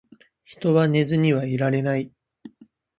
[0.45, 2.11] 人は寝ずにはいられない